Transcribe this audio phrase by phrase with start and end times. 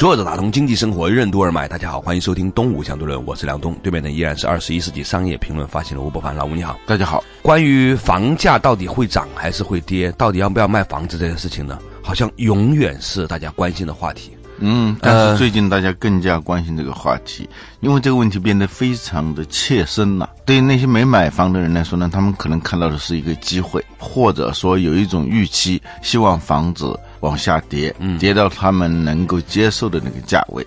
[0.00, 7.22] 坐着打通经济生活任督二脉，大家好，欢迎收听东吴相对论，我是梁东，对面的依然是二十一世纪商业评论发行人吴伯凡，老吴你好，大家好。
[7.42, 14.30] 关于房价到底会涨还是会跌，到底要不要卖房子这件事情呢，好像永远是大家关心的话题。
[14.60, 17.46] 嗯，但是最近大家更加关心这个话题，
[17.80, 20.30] 因为这个问题变得非常的切身了。
[20.46, 30.66] 对于那些没买房的人来说呢，他们可能看到的是一个机会，或者说有一种预期，希望房子往下跌，跌到他们能够接受的那个价位。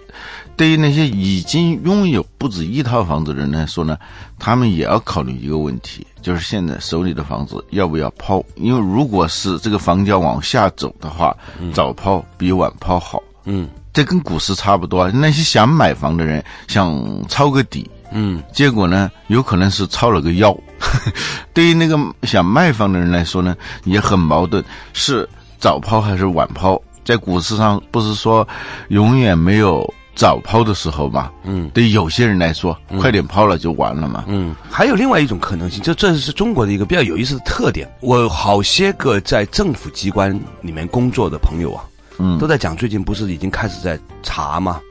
[0.55, 3.97] 对于那些已经拥有不止一套房子的人来说呢，
[4.37, 8.43] 他们也要考虑一个问题，就是现在手里的房子要不要抛？
[8.55, 11.35] 因为如果是这个房价往下走的话，
[11.73, 13.21] 早抛比晚抛好。
[13.45, 13.67] 嗯。
[13.91, 16.99] 这跟股市差不多，那些想买房的人想
[17.29, 20.57] 抄个底，嗯，结果呢，有可能是抄了个腰。
[21.53, 25.29] 对于那个想卖房的人来说呢，也很矛盾，是
[25.63, 26.77] 早抛还是晚抛？
[27.05, 28.45] 在股市上，不是说
[28.89, 31.31] 永远没有早抛的时候吗？
[31.45, 34.25] 嗯，对有些人来说，快点抛了就完了嘛。
[34.27, 37.89] 嗯，还有另外一种可能性，这这是中国的一个比较有意思的特点。
[38.01, 41.85] 我好些个在政府机关里面工作的朋友啊。
[42.17, 44.81] 嗯，都在讲，最近不是已经开始在查吗？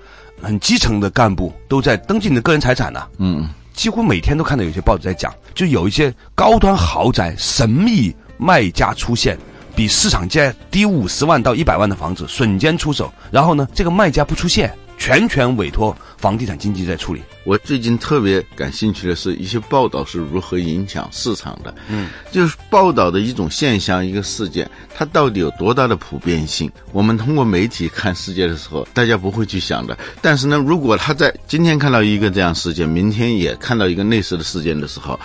[0.40, 3.10] 很基层的干部都在登记你的个人财产了。
[3.18, 9.38] 嗯，几乎每天都看到有些报纸在讲，就有一些高端豪宅神秘卖家出现，
[9.74, 14.72] 比市场价低五十万到一百万的房子瞬间出手，然后呢，这个卖家不出现。
[14.98, 17.20] 全权委托房地产经纪在处理。
[17.42, 21.74] 我最近特别感兴趣的是一些报道是如何影响市场的。
[21.88, 26.70] 嗯，就是报道的一种现象、一个事件，它到底有多大的普遍性？
[26.92, 29.98] 我们通过媒体看世界的时候，大家不会去想的。
[30.20, 35.18] 但是呢，如果他在今天看到一个这样事件，明天也看到一个类似的事件的时候，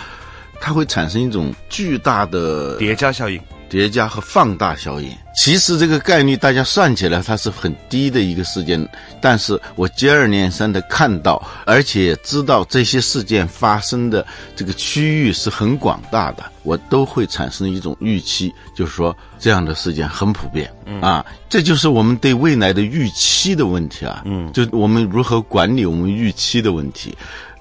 [0.60, 3.40] 它会产生一种巨大的叠加效应。
[3.68, 8.88] 叠加和放大效应，其实这个概率大家算起来它是很低的一个事件，
[9.20, 14.26] 但是我接二连三的看到，而且知道这些事件发生的
[14.56, 20.70] 这个区域是很广大的，我都会产生一种预期，就是说这样的事件很普遍，
[21.00, 27.14] 啊，这就是我们对未来的预期的问题啊，嗯，就我们如何管理我们预期的问题。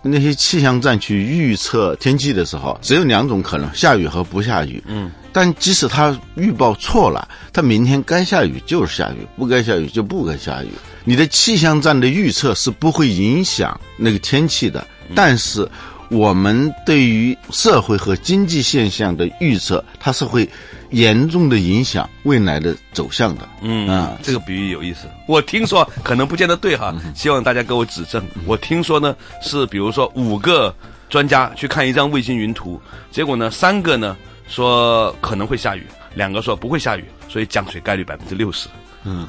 [0.04, 4.82] 那些气象站去预测天气的时候，只有两种可能：下雨和不下雨。
[4.88, 10.70] 嗯，但即使他预报错了，他明天该下雨就是下雨，不该下雨就不该下雨。
[11.04, 14.84] 你的气象站的预测是不会影响那个天气的，
[15.14, 15.70] 但是
[16.10, 20.50] 我们对于社会和经济现象的预测，它是会。
[20.92, 25.00] 严重的影响未来的走向的，嗯啊，这个比喻有意思。
[25.28, 28.26] 我听说可能不见得对哈，希望大家给我指正。
[28.46, 30.74] 我听说呢是，比如说五个
[31.10, 32.80] 专家去看一张卫星云图，
[33.12, 34.16] 结果呢三个呢
[34.48, 35.86] 说可能会下雨，
[36.16, 38.68] 两个说不会下雨，所以降水概率百分之六十。
[39.10, 39.26] 嗯，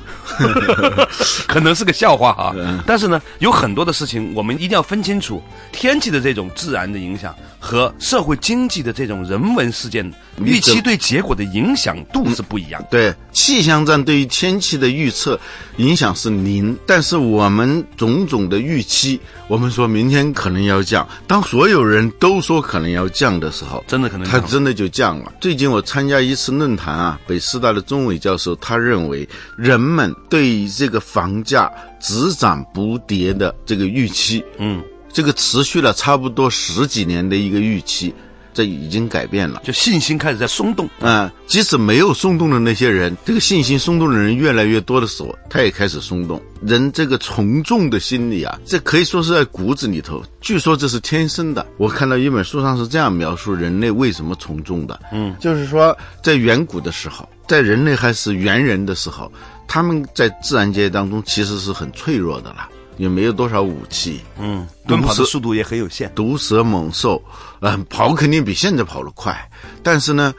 [1.46, 2.52] 可能是个笑话哈，
[2.84, 5.40] 但是呢，有很多的事情我们一定要分清楚
[5.70, 10.12] 天气的这种自然的影响和社会经济的这种人文事件
[10.42, 12.84] 预期对结果的影响度是不一样。
[12.90, 15.38] 对，气象站对于天气的预测
[15.76, 25.32] 影响是零，但是我们种种的预期，我们说明天可能要降，当所有人都说可能要降的时候，真的可能它真的就降了。
[25.40, 29.28] 最近我参加一次论坛啊，北师大的钟伟教授他认为。
[29.68, 31.70] 人们对这个房价
[32.00, 38.14] 只涨不跌的这个预期，嗯，这个持续了差不多十几年的一个预期，
[38.54, 40.88] 这已经改变了，就信心开始在松动。
[41.00, 46.40] 啊，即使没有松动的那些人，这个信心松动的人越来越多的时候，他也开始松动。
[46.62, 50.22] 人这个从众的心理啊，这可以说是在骨子里头。
[50.40, 51.66] 据说这是天生的。
[51.76, 59.30] 我看到一本书上是这样描述人类为什么从众的，嗯，就是说在远古的时候，在人类还是猿人的时候。
[59.68, 67.22] 他们在自然界当中其实是很脆弱的了，也没有多少武器，嗯，奔跑的速度也很有限，毒蛇猛兽，
[67.60, 69.38] 嗯，跑肯定比现在跑得快，
[69.82, 70.34] 但是呢，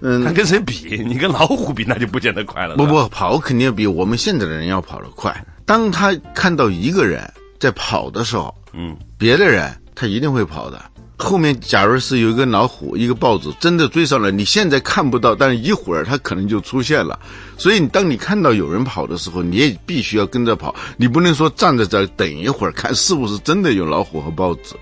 [0.00, 1.02] 嗯，他跟谁比？
[1.06, 2.76] 你跟老虎比，那就不见得快了。
[2.76, 5.32] 不不，跑肯定比我们现在的人要跑得快。
[5.64, 7.22] 当他看到一个人
[7.60, 10.82] 在跑的时候，嗯，别的人他一定会跑的。
[11.18, 17.16] 后面假如是有一个老虎、一个豹子真的追上来，你现在看不到，但是一会儿他可能就出现了。
[17.62, 24.74] 所以你当你看到有人跑的时候，你也必须要跟着跑，你不能说站在这儿等一会儿看是不是真的有老虎和豹子。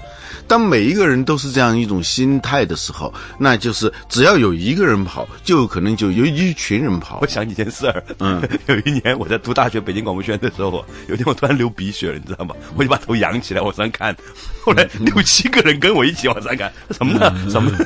[0.46, 7.26] 当每一个人都是这样一种心态的时候，那就是只要有一个人跑，就有可能就有一群人跑我。
[7.26, 12.54] 想起一件事儿，嗯， 有一年我在读大学北京广播学院的时候，有一天我突然流鼻血了，你知道吗？
[12.74, 14.16] 我就把头仰起来往上看，
[14.64, 17.32] 后来六七个人跟我一起往上看，什么呢？
[17.48, 17.78] 什么呢？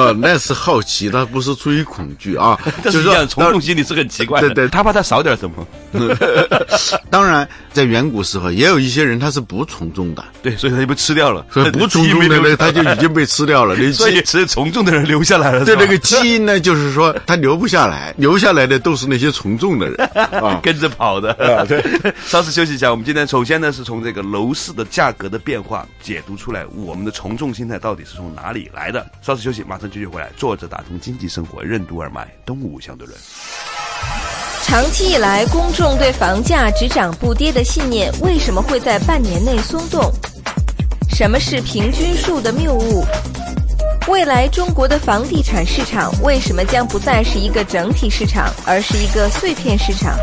[0.00, 4.48] 啊， 那是好奇，他不是出于恐惧啊， 就是是说一样，从众心理是很奇怪的。
[4.48, 5.66] 对对他怕他少点什么，
[7.10, 11.44] 当然，在远古时候，也有一些人他是不从众的，对，所以他就被吃掉了。
[11.50, 13.74] 所以不从众的人， 他就已经被吃掉了。
[13.78, 15.64] 那所以基只有从众的人留下来了。
[15.64, 19.96] 对那个基因呢，就是说他留不下来，留下来的都是那些从众的人
[20.40, 20.60] 啊。
[20.62, 21.32] 跟着跑的。
[21.66, 22.90] 对，稍事休息一下。
[22.90, 29.06] 我们今天首先呢是从这个楼市的价格的变化解读出来，我们的从众心态到底是从哪里来的？
[29.22, 30.30] 稍事休息，马上继续回来。
[30.36, 33.18] 坐着打通经济生活，任督二脉，东吴相对论。
[34.66, 40.12] 长期以来，公众对房价只涨不跌的信念为什么会在半年内松动？
[41.08, 43.04] 什么是平均数的谬误？
[44.08, 50.18] 未来中国的房地产市场为什么将不再是一个整体市场，而是一个碎片市场？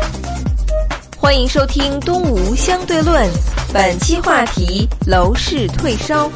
[1.16, 3.26] 欢迎收听《东吴相对论》，
[3.72, 6.30] 本期话题：楼市退烧。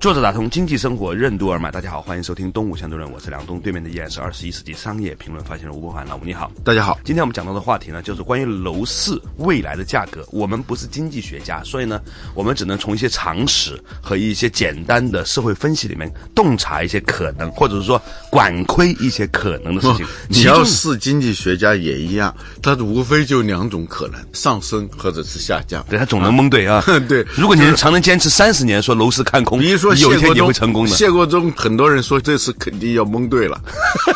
[0.00, 6.48] 作者打通经济生活任督二脉，大家好，欢迎收听《东吴相对论》，我是梁东，对面的依然是二十一世纪商业评论发行人吴伯凡，老吴你好。
[6.62, 10.24] 大家好，今天我们讲到的话题呢，就是关于楼市未来的价格。
[10.30, 12.00] 我们不是经济学家，所以呢，
[12.36, 18.00] 我们只能从一些常识和一些简单的社会分析里面洞察一些可能，或者是说
[18.30, 20.06] 管窥一些可能的事情。
[20.28, 25.84] 你要是经济学家也一样，他无非就两种可能：上升或者是下降。
[25.90, 26.84] 对他总能蒙对啊。
[27.08, 30.90] 对如果你常能坚持三十年说楼市看空，比如说你有一天也谢国忠会成功的。
[30.90, 33.60] 谢国忠，很多人说这次肯定要蒙对了。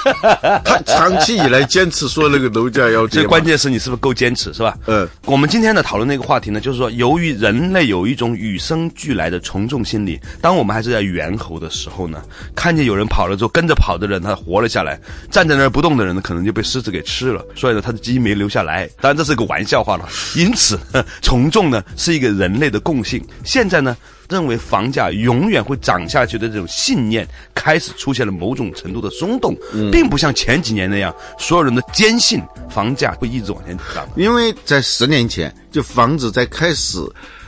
[0.64, 4.76] 他长期以来坚持说那个楼价要跌嘛，最关键是你是不是够坚持，是吧？
[4.86, 12.22] 嗯我们今天呢讨论那个话题呢，就是说，由于人类有一种与生俱来的从众心理，当我们还是在猿猴的时候呢，
[12.54, 14.98] 看见有人跑了之后，跟着跑的人他活了下来，
[15.30, 18.88] 站在那儿不动的人呢，可能就被狮子给吃了，所以呢，他的基因没留下来。
[19.00, 20.08] 当然这是个玩笑话了。
[20.34, 20.78] 因此，
[21.20, 23.24] 从众呢是一个人类的共性。
[23.44, 23.96] 现在呢。
[24.32, 29.54] 认为房价永远会涨下去的这种信念，开始出现了某种程度的松动，
[29.92, 34.08] 并不像前几年那样，所有人都坚信房价会一直往前涨。
[34.16, 36.98] 因为在十年前，就房子在开始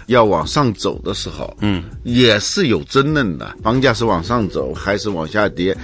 [0.06, 5.74] 要往上走的时候，嗯，也是有争论的，房价是往上走还是往下跌。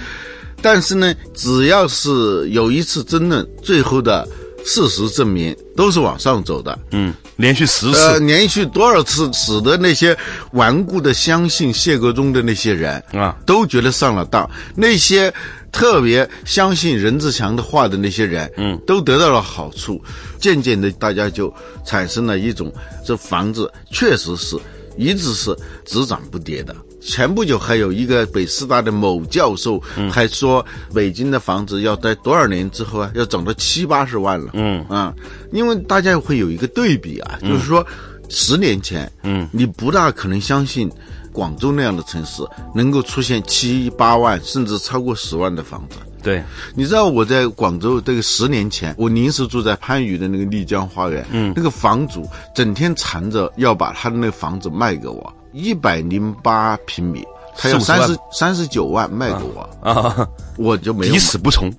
[0.61, 4.27] 但是呢，只要是有一次争论，最后的
[4.65, 6.77] 事实证明都是往上走的。
[6.91, 10.17] 嗯，连续十次，呃，连续多少次，使得那些
[10.53, 15.33] 顽固的相信谢国忠的那些人啊，都觉得上了当；那些
[15.71, 20.01] 特别相信任志强的话的那些人，嗯，都得到了好处。
[20.39, 21.53] 渐渐的，大家就
[21.85, 22.71] 产生了一种，
[23.05, 24.57] 这房子确实是
[24.97, 25.55] 一直是
[25.85, 26.75] 只涨不跌的。
[27.01, 29.81] 前不久还有一个北师大的某教授
[30.11, 34.51] 还说，北京的房子要在多少年之后啊，要涨到七八十万了。
[34.53, 34.85] 嗯。
[34.87, 35.13] 啊，
[35.51, 37.85] 因为大家会有一个对比啊，就是说
[38.29, 40.89] 十年前，嗯，你不大可能相信
[41.33, 42.43] 广州那样的城市
[42.75, 45.97] 能够出现七八万甚至超过十万的房子。
[46.23, 46.43] 对，
[46.75, 57.23] 你知道我在广州这个十年前，我临时住在番禺的那个丽江花园，嗯，那个房主整天缠着要把他的那个房子卖给我，一百零八平米，
[57.55, 60.27] 他要三十三十九万卖给我，啊，
[60.57, 61.71] 我就没死不从。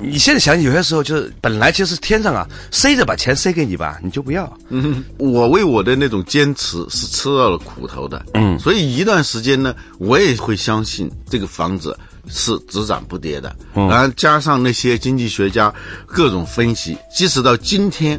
[0.00, 4.52] 你现在想，有些时候就是本来就是天上啊塞着把钱塞给你吧，你就不要。
[4.68, 5.04] 嗯。
[5.18, 11.98] 我为我的那种坚持是吃到了苦头的，嗯，所以一段时间呢，我也会相信这个房子
[12.28, 15.72] 是只涨不跌的，然后加上那些经济学家
[16.06, 18.18] 各种分析，即使到今天。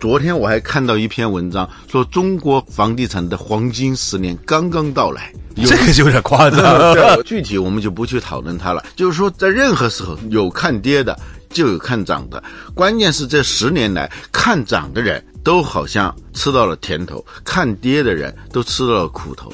[0.00, 5.30] 昨天我还看到一篇文章，说中国房地产的黄金十年刚刚到来。
[5.56, 6.94] 有这个就有点夸张。
[6.94, 8.82] 对，具体我们就不去讨论它了。
[8.96, 11.14] 就是说，在任何时候有看跌的，
[11.50, 12.42] 就有看涨的。
[12.72, 19.52] 关键是这十年来看涨的人都好像吃到了甜头，看跌的人都吃到了苦头。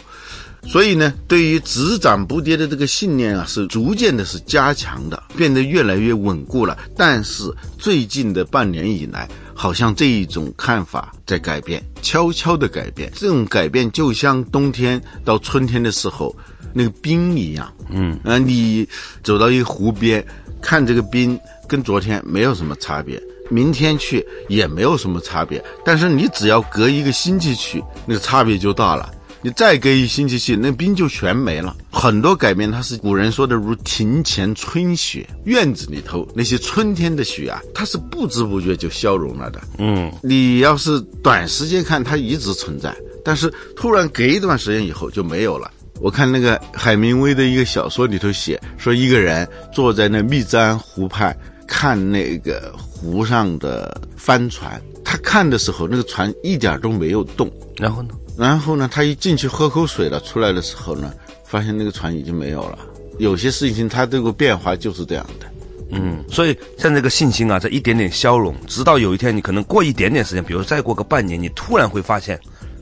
[0.65, 6.79] 所以呢，对于只涨不跌的这个信念啊，是逐渐的是加强的，变得越来越稳固了。
[6.97, 13.11] 但是最近的半年以来，好像这一种看法在改变，悄悄的改变。
[13.15, 16.37] 这种改变就像冬天到春天的时候
[16.75, 18.87] 那个冰一样，嗯，啊，你
[19.23, 20.25] 走到一个湖边，
[20.61, 23.21] 看这个冰跟昨天没有什么差别。
[23.49, 29.09] 明天去也没有什么差别，但是你只要隔一个星期去，那个差别就大了。
[29.47, 31.77] 你再隔一星期去，那冰就全没了。
[31.89, 39.61] 很多改变，它是古人说的如庭前春雪，院子里头那些春天的雪啊，它是不知不觉就消融了的。
[39.79, 42.93] 嗯，你要是短时间看，它一直存在，
[43.25, 45.71] 但是突然隔一段时间以后就没有了。
[46.01, 51.33] 我看那个海明威的一个小说里头写，说一个人坐在那密赞湖畔
[51.69, 58.09] 看那个湖上的帆船，他看的时候那个船一点都没有动，然后呢？
[58.37, 61.13] 然后呢，他一进去喝口水了，出来的时候呢，
[61.45, 62.79] 发现那个船已经没有了。
[63.19, 65.47] 有些事情它这个变化就是这样的。
[65.91, 72.39] 嗯，所以像这个信心啊，在一点点消融，直到有一天你可能过一点点时间，比如再过个半年，你突然会发现，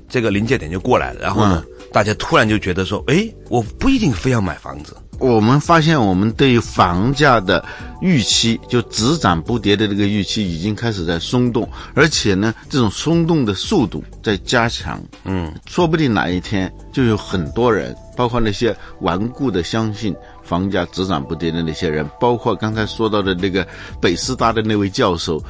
[0.08, 4.96] 这个临界点就过来了，然后呢，大家突然就觉得说，哎，我不一定非要买房子。
[5.18, 7.64] 我们发现，我们对于房价的
[8.00, 15.00] 预期，就只涨不跌的这个预期，已经开始在松动，而且呢，这种松动的速度在加强。
[15.24, 23.66] 嗯，说不定哪一天就有很多人，包括那些顽固的相信房价只涨不跌的那些人，包括刚才说到的那个
[24.00, 25.42] 北师大的那位教授，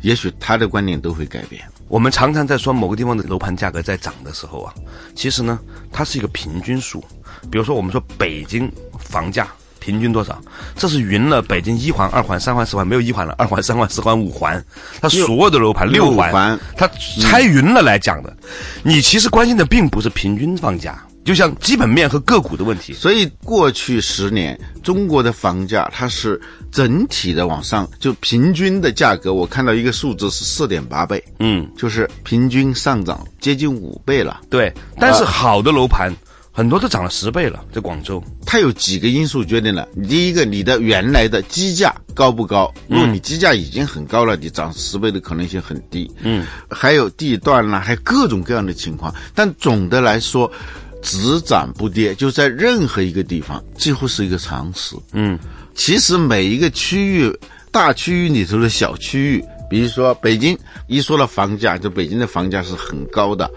[0.00, 1.62] 也许他的观点都会改变。
[1.88, 4.72] 我们常常在说某个地方的楼盘价格在涨的时候啊，
[5.14, 5.58] 其实呢，
[5.90, 7.02] 它是一个平均数。
[7.50, 8.70] 比如说，我们说北京
[9.08, 9.48] 房价
[9.80, 10.38] 平均多少？
[10.76, 14.62] 这是匀了北京一环、二环、三环、四环，没有一环了，二环、三环、四环、五环，
[15.00, 16.88] 它所有的楼盘六环，环它
[17.20, 18.36] 拆匀了来讲的。
[18.82, 22.92] 你其实关心的并不是平均房价，就像基本面和个股的问题。
[22.92, 26.38] 所以过去十年，中国的房价它是
[26.70, 34.40] 整体的往上，就平均的价格，我看到一个数字是四点八倍，嗯，就是平均上涨接近五倍了。
[34.50, 34.72] 对。
[34.98, 36.12] 但是好的楼盘
[36.58, 38.20] 很多都涨了十倍了，在广州。
[38.44, 39.86] 它有几个因素决定了。
[40.08, 42.74] 第一个，你的原来的基价高不高？
[42.88, 46.10] 如果你基价已经很高了，你涨十倍的可能性很低。
[46.20, 49.14] 嗯，还有地段啦，还有各种各样的情况。
[49.36, 50.50] 但总的来说，
[51.00, 54.96] 只涨不跌，就在任何一个地方几乎是一个常识。
[55.12, 55.38] 嗯，
[55.76, 57.32] 其实每一个区域，
[57.70, 63.48] 大区域里头的小区域，比如说北京，一说到房价，就北京的房价是很高的，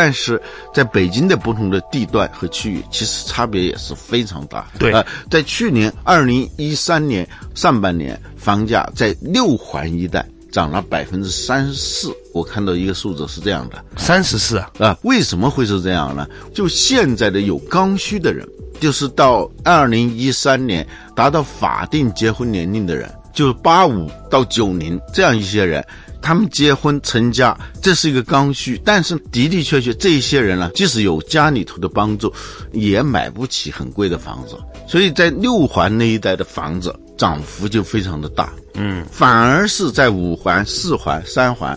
[0.00, 0.40] 但是
[0.72, 4.64] 在北京的不同的地段和区域，其实差别也是非常大。
[4.78, 13.84] 对呃，在去年二零一三年上半年，房价在六环一带涨了百分之三十四，我看到一个数字是这样的。
[13.96, 16.28] 三十四啊，啊，为什么会是这样呢？
[16.54, 18.46] 就现在的有刚需的人，
[18.78, 20.86] 就是到二零一三年
[21.16, 25.84] 达到法定结婚年龄的人，就是八五到九零这样一些人，
[26.28, 28.78] 他们结婚成家，这是一个刚需。
[28.84, 32.30] 但是的的确确，这一些人呢，即使有家里头的帮助，
[32.70, 34.54] 也买不起很贵的房子。
[34.86, 38.52] 所以在六环那一带的房子涨幅就非常的大。
[38.74, 41.74] 嗯，反而是在五环、四环、三环、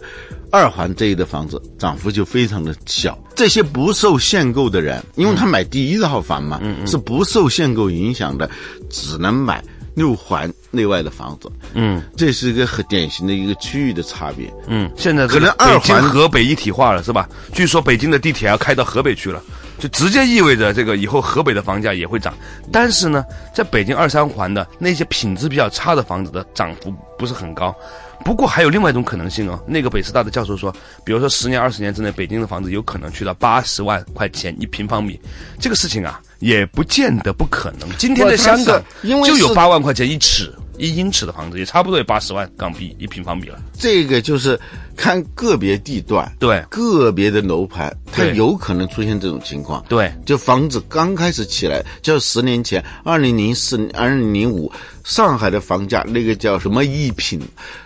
[0.51, 3.17] 二环这一的房子涨幅就非常的小。
[3.33, 8.49] 这些不受限购的人，因为他买第一套房嘛，是不受限购影响的，
[8.89, 11.51] 只能买六环内外的房子。
[11.73, 14.51] 嗯这是一个很典型的一个区域的差别。
[14.67, 17.27] 嗯，现在这可能北京二环河北一体化了，是吧？
[17.53, 19.41] 据说北京的地铁要开到河北去了，
[19.77, 22.33] 就直接意味着这个以后河北的房价也会涨。
[22.71, 27.75] 但是呢，在北京二三环的那些品质比较差的房子的涨幅不是很高。
[28.23, 30.71] 不过还有另外一种可能性哦，那个北师大的教授说，
[31.03, 35.19] 比如说十年、二十年之内，北京的房子有可能去到八十万块钱一平方米，
[35.59, 37.89] 这个事情啊，也不见得不可能。
[37.97, 40.53] 今天的香港因为就有八万块钱一尺。
[40.77, 43.61] 一英尺的房子也差不多有八十万港币一平方米了。
[43.77, 44.59] 这个就是
[44.95, 49.85] 看个别地段、对个别的楼盘，它有可能出现这种情况。
[49.87, 54.71] 对，就房子刚开始起来，就十年前，二零零四、二零零五，
[55.03, 57.39] 上海的房价那个叫什么一品，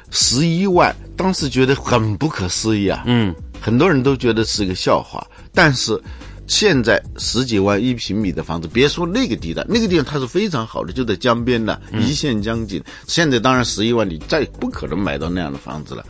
[0.10, 3.04] 十一万，当时觉得很不可思议啊。
[3.08, 6.02] 嗯，很多人都觉得是一个笑话，但是。
[6.48, 12.84] 现在十几万一平米的房子，别说那个地段，那个地段它是非常好的，就在江边的，一线江景。
[13.08, 16.06] 现在当然十一万，你再不可能买到那样的房子了。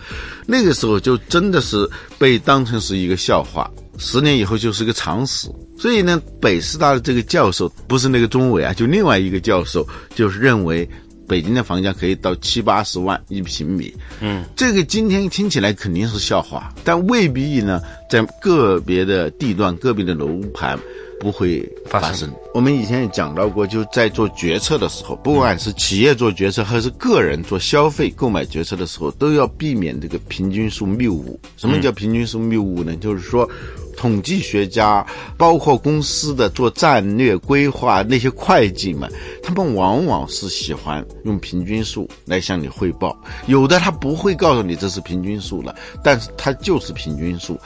[0.46, 5.48] 那个时候就真的是被当成是一个笑话，十年以后就是个常识。
[5.78, 10.90] 所以呢，北师大的这个教授不是那个钟伟啊，就另外一个教授，就是认为
[11.28, 13.94] 北京的房价可以到七八十万一平米。
[14.22, 20.80] 嗯，这个今天听起来肯定是笑话，但未必呢，在个别的地段、个别的楼盘
[21.20, 22.10] 不会发生。
[22.10, 31.40] 发生我们以前也讲到过，就在做决策的时候，不管是企业做决策还是个人做消费购买决策的时候，都要避免这个平均数谬误。
[31.58, 32.96] 什么叫平均数谬误呢？
[32.98, 33.50] 就是说。
[33.98, 35.08] 统计学家，
[35.38, 39.10] 包括公司的做战略规划那些会计们，
[39.42, 43.18] 他们往往是喜欢用平均数来向你汇报。
[43.48, 47.58] 有的他不会告诉你这是平均数了，但是它就是平均数。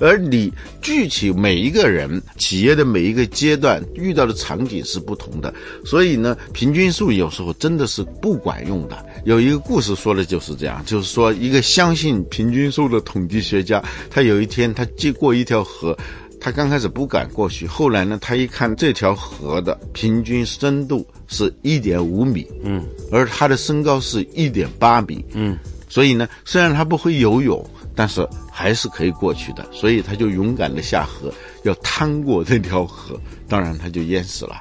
[0.00, 5.52] 而你具体每一个人企业的每一个阶段遇到的场景是不同的，
[5.84, 9.04] 所以呢，平均数有时候真的是不管用的。
[9.24, 15.96] 有一个故事说的就是这样，就是说一个相信平均数的统计学家，他有一天他经过一条河。
[16.40, 25.58] 他刚开始不敢过去，后来呢，他一看这条河的平均深度是一点五米，嗯，而他的身高是一点八米，嗯，
[25.88, 31.32] 所以呢，虽然他不会游泳，但是还是可以过去的，所以他就勇敢的下河，
[31.62, 34.56] 要趟过这条河，当然他就淹死了。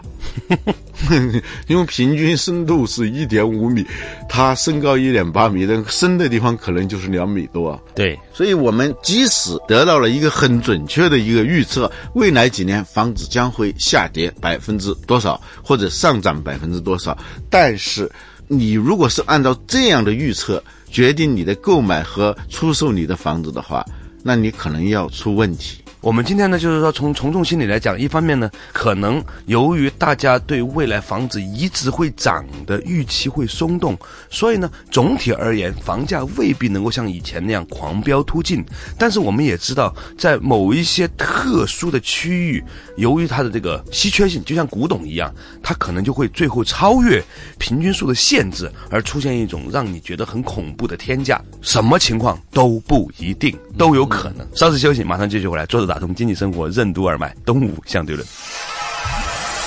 [1.68, 3.86] 因为平均深度是一点五米，
[4.30, 7.80] 他身高一点八米，那深的地方可能就是两米多。
[7.94, 17.18] 对，所以我们即使得到了一个很准确的一个预测，未来几年房子将会下跌百分之多少，或者上涨百分之多少，
[17.50, 18.10] 但是
[18.48, 23.84] 你如果是按照这样的预测决定你的购买和出售你的房子的话，
[24.22, 25.83] 那你可能要出问题。
[26.04, 33.98] 我们今天呢，就是说从从众心理来讲，一方面呢，可能由于大家对未来房子一直会涨的预期会松动，
[34.30, 38.66] 所以呢，总体而言，房价未必能够像以前那样狂飙突进。
[39.00, 42.62] 但是我们也知道，在某一些特殊的区域，
[42.98, 45.34] 由于它的这个稀缺性，就像古董一样，
[45.64, 47.24] 它可能就会最后超越
[47.58, 51.42] 平均数的限制，而出现一种让你觉得很恐怖的天价。
[51.62, 54.46] 什么情况都不一定，都有可能。
[54.54, 58.28] 稍事休息，马上继续回来，坐着打通经济生活任督二脉，东吴相对论。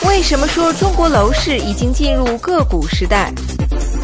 [0.09, 3.33] 为什么说中国楼市已经进入个股时代？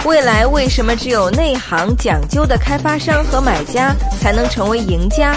[0.04, 5.34] 未来为什么只有内行讲究的开发商和买家才能成为赢家？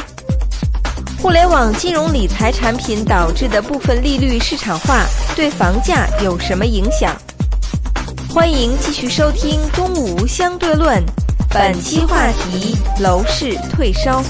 [1.20, 7.16] 互联网金融理财产品导致的部分利率市场化对房价有什么影响？
[8.30, 11.04] 欢迎继续收听《东吴相对论》，
[11.50, 14.24] 本期话题：楼市退烧。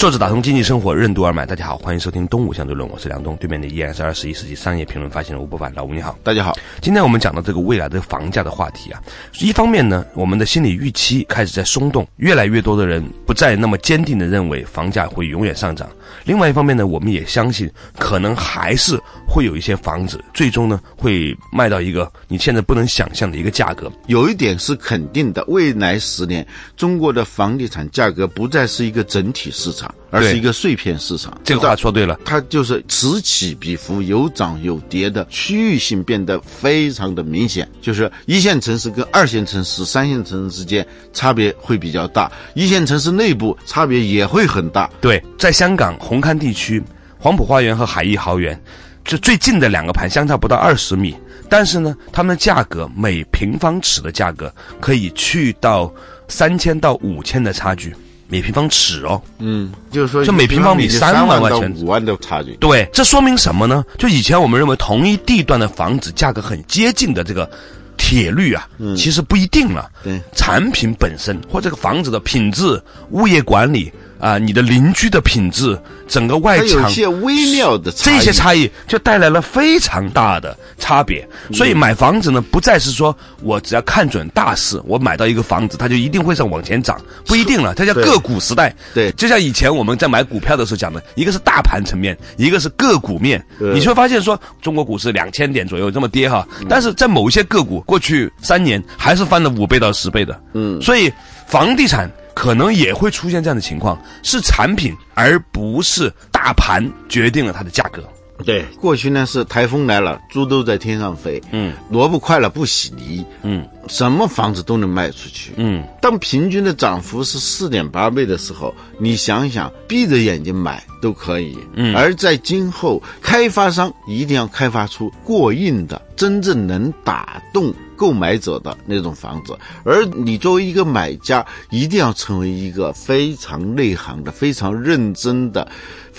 [0.00, 6.56] 作者打通经济生活任督二脉，大家好，欢迎收听东吴相对论，我是梁东，对面的依然是二十一世纪商业评论发行人吴伯凡，老吴你好，大家好。
[6.80, 9.02] 今天我们讲到这个未来的房价的话题啊，
[9.40, 15.86] 一方面呢，我们的心理预期开始在松动，越来越多的人不再那么坚定的认为房价会永远上涨；
[16.24, 18.98] 另外一方面呢，我们也相信可能还是
[19.30, 23.90] 会有一些房子最终呢会卖到一个你现在不能想象的一个价格。
[24.08, 26.44] 有一点是肯定的，未来十年
[26.76, 31.40] 中国的房地产价格不再是一个整体市场，而是一个碎片市场。
[31.44, 37.68] 这个话说对了，它就是此起彼伏，有涨有跌的区域性变得非常的明显。
[37.80, 44.90] 就是一线城市跟二线城市、三线城市之间差别会比较大，一线城市内部差别也会很大。
[45.00, 46.82] 对，在香港红磡地区，
[47.16, 48.60] 黄埔花园和海逸豪园，
[49.04, 51.16] 就最近的两个盘相差不到二十米，
[51.48, 55.92] 但是呢，它们的价格每平方尺的价格可以去到
[56.28, 57.94] 三千到五千的差距。
[58.32, 62.54] 每平方尺哦，嗯，就是说，就每平方米三三万块钱到五万的差距。
[62.60, 63.84] 对，这说明什么呢？
[63.98, 67.50] 就以前我们认为同一地段的房子价格很接近的这个
[67.96, 69.90] 铁律啊，其实不一定了。
[70.04, 81.26] 对，产品本身或这个房子的品质、物业管理啊、你的邻居的品质、整个外墙有一些微妙的差异这些差异就带来了非常大的差别。
[81.52, 87.74] 所以买房子呢，不再是说我只要看准大势，我买到一个房子，它就一定会上往前涨，不一定了。
[87.74, 88.74] 它叫个股时代。
[88.92, 93.44] 对就像以前我们在买股票的时候讲的，一个是大盘层面，一个是个股面。
[93.58, 100.38] 对你就会发现说，中国股市两千点左右这么跌哈，嗯但是在某一些个股过去三年还是翻了五倍到十倍的。
[100.52, 101.10] 嗯所以
[101.46, 108.02] 房地产可能也会出现这样的情况，是产品而不是大盘决定了它的价格。
[108.44, 115.52] 对，过去呢是台风来了，猪都在天上飞，嗯萝卜快了不洗泥，嗯什么房子都能卖出去。
[115.56, 121.58] 嗯，当平均的涨幅是四点八倍的时候，你想想，闭着眼睛买都可以。
[121.74, 135.66] 嗯而在今后，开发商一定要开发出过硬的、真正能打动购买者的那种房子，而你作为一个买家，一定要成为一个非常内行的、非常认真的。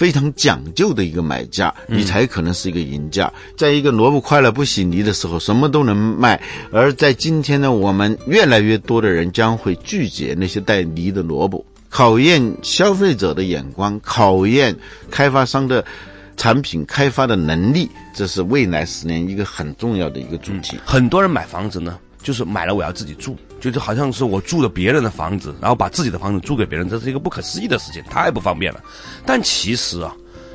[0.01, 3.31] 非常讲究的一个买家，你才可能是一个赢家。
[3.55, 6.35] 在一个萝卜快了不洗泥的时候，什么都能卖；
[6.71, 14.75] 而在今天呢，我们越来越多的人将会拒绝那些带泥的萝卜，考验消费者的眼光，考验
[15.11, 15.85] 开发商的
[16.35, 20.79] 产品开发的能力，这是未来十年一个很重要的一个主题。
[20.83, 28.81] 很多人买房子呢，就是买了我要自己住，就是好像是我住了别人的房子，然后把自己的房子租给别人，这是一个不可思议的事情，太不方便了。
[29.25, 30.11] 但其实啊，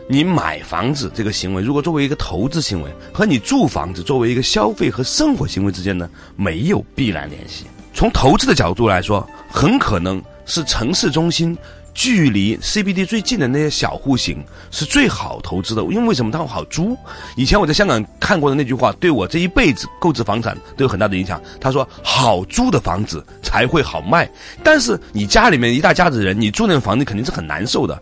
[0.08, 7.64] 你买房子这个行为，如果作为一个投资行为，和你住房子作为一个消费和生活行为之间呢，没有必然联系。
[7.94, 11.56] 从投资的角度来说，很可能是城市中心。
[11.96, 16.94] 距离 CBD 最近的那些小户型是最好投资的，因为为什么它好租？
[17.36, 21.40] 以前我在香港看过的那句话，对我这一辈子购置房产都有很大的影响。
[21.58, 24.28] 他说：“好租的房子才会好卖。”
[24.62, 28.00] 但是你家里面一大家子人，你住那房子肯定是很难受的。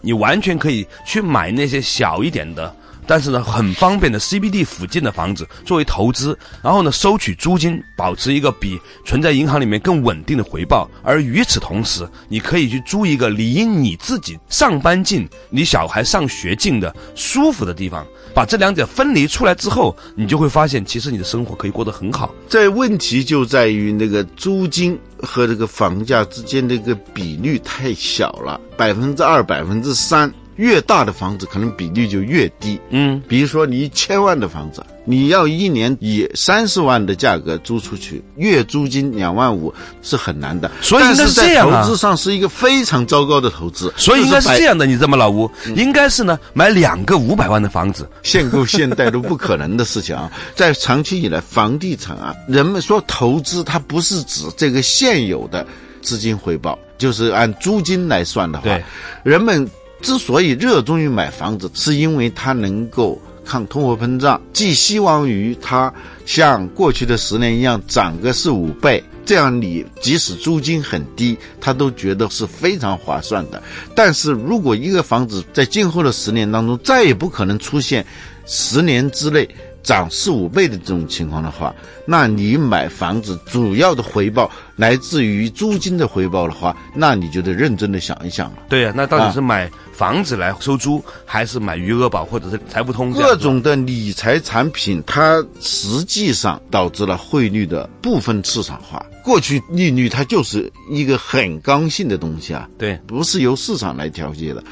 [0.00, 2.74] 你完全可以去买那些小一点的。
[3.06, 10.90] 但是呢，很方便的 CBD 附近的房子作为投资，然后呢收取租金，保持一个比存在银行里面更稳定的回报。
[11.02, 18.06] 而与此同时，你可以去租一个离你自己上班近、你小孩上学近的舒服的地方。
[18.34, 22.34] 把这两者分离出来之后，你就会发现，其实你的生活可以过得很好。
[22.48, 30.30] 这问题就在于那个租金和这个房价之间的一个比率太小了，百分之二、百分之三。
[30.56, 41.82] 越大的房子可能比例就越低，嗯，比如说你一千万的房子，你要一年以三十万的价格租出去，月租金两万五是很难的，所以应该是这样啊。
[41.82, 50.32] 投资上是一个非常糟糕的投资，所以应该是这样的，你这么老吴，应该是呢买两个五百万的房子，限购限贷都不可能的事情啊。
[50.56, 55.66] 在长期以来，房地产啊，人们说投资，它不是指这个现有的
[56.00, 58.82] 资金回报，就是按租金来算的话，对，
[59.22, 59.68] 人们。
[60.02, 65.92] 之所以热衷于买房子，是因为它能够抗通货膨胀，寄希望于它
[66.24, 73.62] 像过去的十年一样涨个四五倍，这样你即使租金很低，他都觉得是非常划算的。
[73.94, 78.04] 但是如果一个房子在今后的十年当中再也不可能出现
[78.44, 79.48] 十年之内，
[79.86, 81.72] 涨四五倍的这种情况的话，
[82.04, 88.56] 那你买房子主要的回报来自于租金的回报的话，那你就得认真的想一想了。
[88.68, 93.12] 对呀，那到底是买房子来收租，还是买余额宝或者是财不通？
[93.12, 99.06] 各种的理财产品，它实际上导致了汇率的部分市场化。
[99.22, 104.64] 过去利率它就是一个很刚性的东西啊，对，不是由市场来调节的。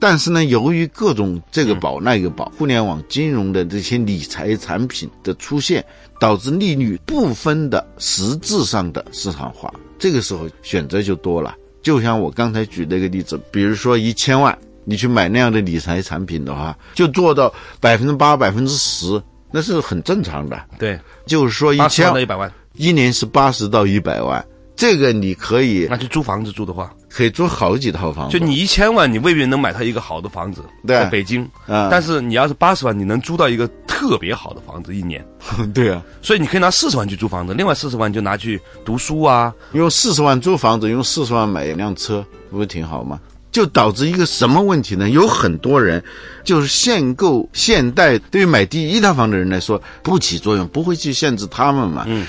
[0.00, 5.84] 但是呢，由于各种这个保那个保，互联网金融的这些理财产品的出现，
[6.18, 11.54] 导致利率部分的实质上的市场化，这个时候选择就多了。
[11.82, 20.58] 就像我刚才举那个例子，比如说一千万，你去买那样的理财产品的话，就做到百分之八、百分之十，那是很正常的。
[20.78, 24.42] 对，就是说一千到一百万，一年是八十到一百万。
[24.76, 28.38] 这个你可以，那就租房子住的话，可以租好几套房子。
[28.38, 31.42] 就你一千万，你未必能买到一个好的房子，在北京。
[31.66, 35.26] 啊，但是你要是八十万，你能租到一个特别好的房子一年。
[35.74, 39.52] 对啊，所以你可以拿四十万去租房子，另外四十万就拿去读书啊。
[39.72, 43.20] 用四十万租房子，用四十万买一辆车，不是挺好吗？
[43.50, 45.10] 就导致一个什么问题呢？
[45.10, 46.00] 有很多人
[46.44, 52.04] 就是限购限贷，对于买第一套房的人来说不起作用，不会去限制他们嘛。
[52.06, 52.24] 嗯。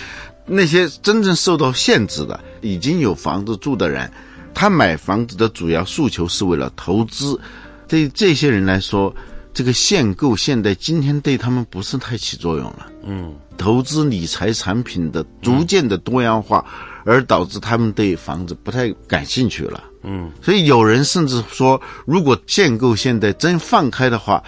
[0.48, 4.12] 那些真正受到限制的、已经有房子住的人，
[4.54, 7.40] 他买房子的主要诉求是为了投资。
[7.88, 9.14] 对这些人来说，
[9.54, 12.88] 这个限购限贷今天对他们不是太起作用了。
[13.04, 16.66] 嗯，投资理财产品的逐渐的多样化，
[17.04, 19.84] 而导致他们对房子不太感兴趣了。
[20.04, 24.44] 嗯，所以有人甚至说，如果限购限贷真放开的话。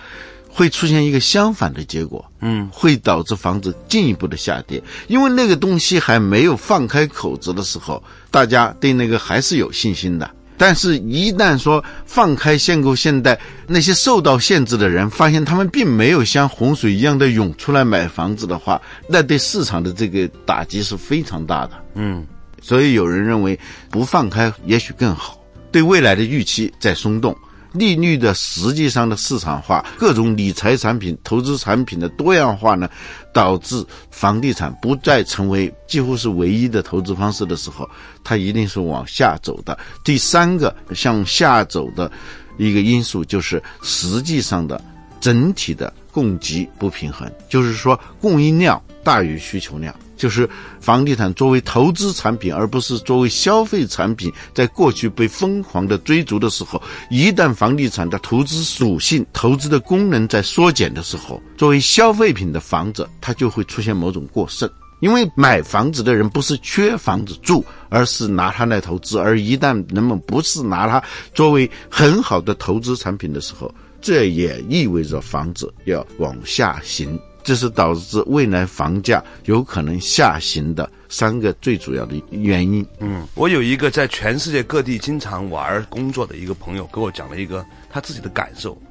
[0.55, 10.29] 会出现一个相反的结果，嗯，会导致房子进一步的下跌，因为那个东西还没有放开口子的时候，大家对那个还是有信心的。
[10.55, 21.71] 但是，一旦说放开限购限贷，那些受到限制的人发现他们并没有像洪水一样的涌出来买房子的话，那对市场的这个打击是非常大的。
[21.95, 22.25] 嗯，
[22.61, 25.37] 所以有人认为不放开也许更好，
[25.71, 27.35] 对未来的预期在松动。
[27.73, 32.89] 利率的实际上的市场化，各种理财产品、投资产品的多样化呢，
[33.33, 37.89] 导致房地产不再成为几乎是唯一的投资方式的时候，
[38.23, 39.77] 它一定是往下走的。
[40.03, 42.11] 第三个向下走的
[42.57, 44.79] 一个因素就是实际上的
[45.19, 49.93] 整体的供给不平衡，就是说供应量大于需求量。
[50.15, 50.49] 就是
[50.79, 64.69] 房地产作为投资产品，而不是作为消费产品，在过去被疯狂的追逐的时候，一旦房地产的投资属性、投资的功能在缩减的时候，作为消费品的房子，它就会出现某种过剩。
[64.99, 69.19] 因为买房子的人不是缺房子住，而是拿它来投资。
[69.19, 73.69] 而一旦人们不是拿它作为很好的投资产品的时候，
[74.01, 77.19] 这也意味着房子要往下行。
[77.43, 82.85] 这是导致未来房价有可能下行的三个最主要的原因。
[82.99, 88.81] 嗯，我有一个在全世界各地经常玩工作的一个朋友，给我讲了一个他自己的感受。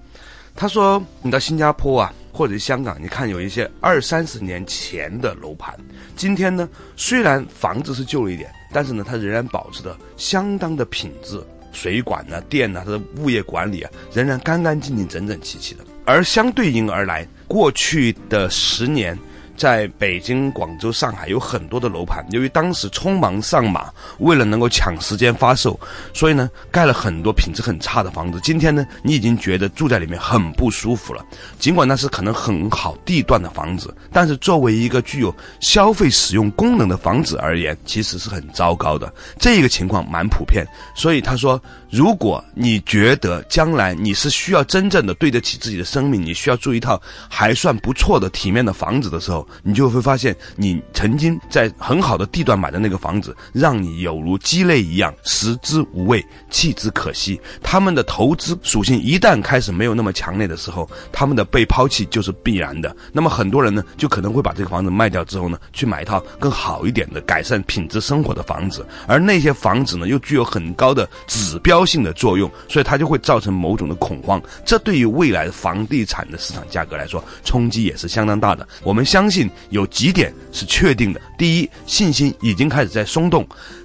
[0.54, 5.74] 他说，你到新加坡啊，或者香港，你看有一些二三十年前的楼盘，
[6.14, 15.82] 今天呢，虽然房子是旧了一点，但是呢，它仍然保持着相当的品质，水管呐、电呐、它的物业管理啊，仍然干干净净、整整齐齐的。
[16.04, 19.16] 而相对应而来，过去的十年。
[19.56, 25.78] 在北京、广州、上海有很多的楼盘，由于当时匆忙上马，为了能够抢时间发售，
[26.12, 28.40] 所以呢盖了很多品质很差的房子。
[28.42, 31.24] 今天呢，你已经觉得住在里面很不舒服了。
[31.58, 39.12] 尽管那是可能很好地段的房子，但是作为一个具有消费使用功能的房子而言，其实是很糟糕的。
[39.38, 41.60] 这个情况蛮普遍，所以他说，
[41.90, 57.40] 如果你觉得将来你是需要真正的对得起自己的生命，你需要住一套还算不错的体面的房子的时候，你就会发现，你曾经在很好的地段买的那个房子，让你有如鸡肋一样，食之无味，弃之可惜。
[57.62, 62.94] 他们的投资属性一旦开始没有那么强烈的时候，他们的被抛弃就是必然的。
[63.12, 68.86] 那么很多人呢，就可能会把这个房子卖掉之后呢，去买一套更好一点的、改善品质生活的房子。
[69.06, 74.40] 而那些房子呢，又具有很高的指标性的作用，所以它就会造成某种的恐慌。
[74.64, 78.66] 这对于未来房地产的市场价格来说，冲击也是相当大的。
[78.82, 79.50] 我们相信。
[79.70, 83.42] 有几点是确定的：第一，信心已经开始在松动；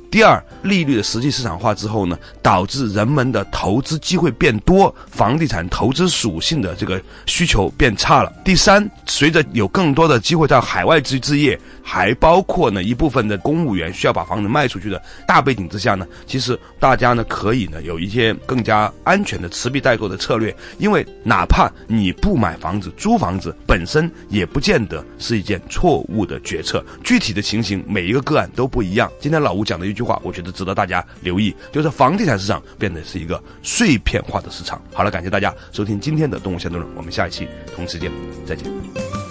[0.10, 11.60] 第二，利率的实际市场化之后呢，导致人们的投资机会变多，房地产投资属性的这个需求变差了；第三，随着有更多的机会到海外置置业。
[11.90, 26.84] 还包括呢一部分的公务员需要把房子卖出去的大背景之下呢，其实大家呢可以呢有一些更加安全的持币待购的策略，因为哪怕你不买房子租房子本身也不见得是一件错误的决策。
[27.06, 29.10] 具体的情形每一个个案都不一样。
[29.18, 34.80] 今天老吴讲的句话，我觉得值得大家留意，就是房地产市场变得是一个碎片化的市场。
[34.94, 38.12] 好了，感谢大家收听今天的动物相对论，我们下一期同时见
[38.46, 39.27] 再见。